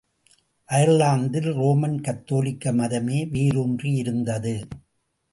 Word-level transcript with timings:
அயர்லாந்தில் 0.69 1.49
Roman 1.53 2.01
கத்தோலிக்க 2.01 2.71
மதமே 2.71 3.19
வேரூன்றி 3.29 3.91
இருந்தது. 3.91 4.55